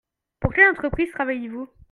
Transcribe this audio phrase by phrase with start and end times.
[0.39, 1.69] Pour quelle entreprise travaillez-vous?